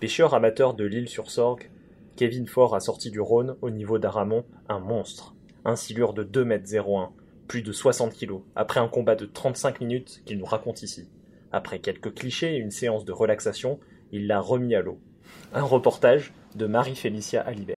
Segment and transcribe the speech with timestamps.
[0.00, 1.70] Pêcheur amateur de l'île sur Sorgue,
[2.14, 5.34] Kevin Faure a sorti du Rhône, au niveau d'Aramon, un monstre.
[5.64, 7.08] Un silure de 2m01,
[7.48, 11.08] plus de 60 kg, après un combat de 35 minutes qu'il nous raconte ici.
[11.50, 13.80] Après quelques clichés et une séance de relaxation,
[14.12, 15.00] il l'a remis à l'eau.
[15.52, 17.74] Un reportage de Marie-Félicia Alibert.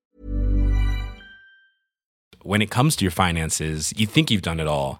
[2.45, 4.99] When it comes to your finances, you think you've done it all.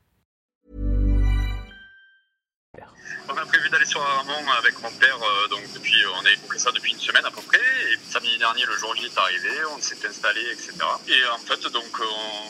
[3.71, 6.99] d'aller sur Aramon avec mon père, euh, donc depuis, on avait bouclé ça depuis une
[6.99, 7.57] semaine à peu près.
[7.57, 10.73] Et samedi dernier, le jour J est arrivé, on s'est installé, etc.
[11.07, 11.93] Et en fait, donc,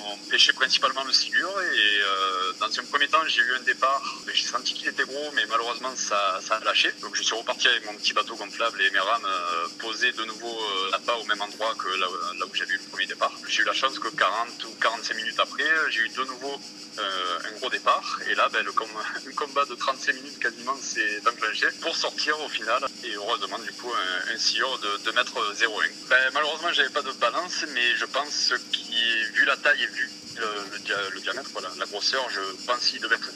[0.09, 1.53] on pêchait principalement le silure.
[1.61, 4.01] Et euh, dans un premier temps, j'ai eu un départ.
[4.33, 6.93] J'ai senti qu'il était gros, mais malheureusement, ça, ça a lâché.
[7.01, 10.23] Donc, je suis reparti avec mon petit bateau gonflable et mes rames euh, posées de
[10.23, 12.07] nouveau euh, là-bas au même endroit que là,
[12.39, 13.33] là où j'avais eu le premier départ.
[13.49, 16.57] J'ai eu la chance que 40 ou 45 minutes après, j'ai eu de nouveau
[16.99, 18.19] euh, un gros départ.
[18.29, 18.71] Et là, ben, le
[19.27, 22.85] un combat de 35 minutes quasiment s'est enclenché pour sortir au final.
[23.03, 25.65] Et heureusement, du coup, un, un sillure de 2 mètres 01.
[26.09, 30.09] Ben, malheureusement, j'avais pas de balance, mais je pense qu'il, vu la taille et vu
[30.37, 33.29] le, le, dia- le diamètre, voilà, la grosseur, je pense qu'il devait être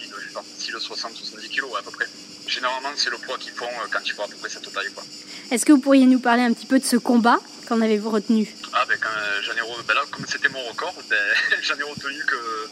[0.60, 2.08] si le 60-70 kg à peu près.
[2.48, 4.92] Généralement, c'est le poids qu'ils font euh, quand ils font à peu près cette taille.
[4.94, 5.04] Quoi.
[5.52, 7.40] Est-ce que vous pourriez nous parler un petit peu de ce combat?
[7.68, 8.48] Qu'en avez-vous retenu?
[8.74, 11.18] Ah, ben, quand euh, j'en ai ben là, comme c'était mon record, ben,
[11.64, 12.70] j'en ai retenu que,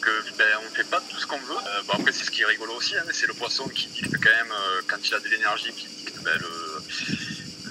[0.00, 1.54] que ben, on fait pas tout ce qu'on veut.
[1.54, 3.86] Euh, bon, après, c'est ce qui est rigolo aussi, hein, mais c'est le poisson qui
[3.88, 5.86] dicte quand même, euh, quand il a de l'énergie, qui
[6.34, 6.82] le.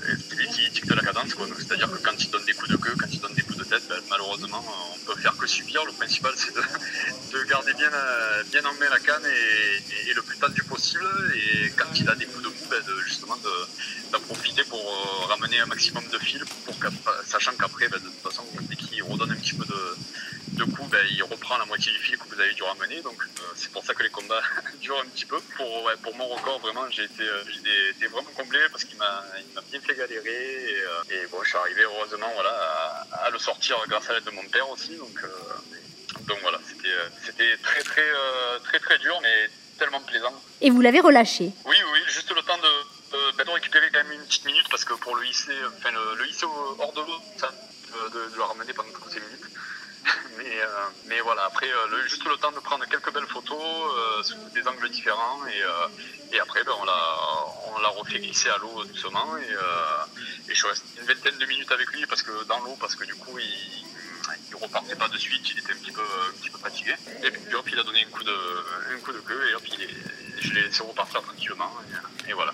[0.09, 3.33] euh, la cadence, C'est-à-dire que quand il donne des coups de queue, quand il donne
[3.33, 5.83] des coups de tête, ben, malheureusement, on peut faire que subir.
[5.85, 6.61] Le principal, c'est de,
[7.37, 11.05] de garder bien, euh, bien en main la canne et, le plus tendu possible.
[11.35, 15.25] Et quand il a des coups de mou, ben, justement, de, d'en profiter pour euh,
[15.25, 16.43] ramener un maximum de fil,
[17.25, 20.84] sachant qu'après, ben, de toute façon, dès qu'il redonne un petit peu de, de coups,
[20.95, 23.01] ben, il reprend la moitié du fil que vous avez dû ramener.
[23.01, 24.41] Donc euh, c'est pour ça que les combats
[24.81, 25.39] durent un petit peu.
[25.57, 27.43] Pour, ouais, pour mon record, vraiment, j'ai été, euh,
[27.91, 29.23] été- vraiment comblé parce qu'il m'a,
[29.71, 30.29] bien fait galérer.
[30.71, 32.51] Et, euh, et bon, je suis arrivé heureusement voilà,
[33.11, 34.95] à, à le sortir grâce à l'aide de mon père aussi.
[34.95, 35.19] Donc,
[36.27, 36.59] donc voilà,
[37.25, 38.07] c'était, très, très,
[38.63, 40.33] très, très dur, mais tellement plaisant.
[40.61, 41.51] Et vous l'avez relâché?
[41.65, 44.67] Oui, oui, juste le temps de, de, ben, de récupérer quand même une petite minute
[44.69, 47.19] parce que pour le hisser, enfin le, le hisser hors de l'eau,
[48.13, 49.43] de- de le ramener pendant toutes ces minutes.
[50.45, 53.57] Mais, euh, mais voilà, après, euh, le- juste le temps de prendre quelques belles photos
[53.59, 57.15] euh, sous des angles différents et, après, ben, on l'a
[57.75, 61.45] on l'a refait glisser à l'eau doucement et, et je suis resté une vingtaine de
[61.45, 63.85] minutes avec lui parce que dans l'eau, parce que du coup, il,
[64.49, 66.93] il repartait pas de suite, il était un petit peu, un petit peu fatigué.
[67.23, 69.63] Et puis hop, il a donné un coup de, un coup de queue et hop,
[69.65, 71.71] il est, je l'ai laissé repartir tranquillement
[72.27, 72.53] et voilà.